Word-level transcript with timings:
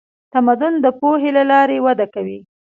تمدن 0.33 0.73
د 0.83 0.87
پوهې 0.99 1.29
له 1.37 1.43
لارې 1.51 1.77
وده 1.85 2.05
کوي. 2.13 2.39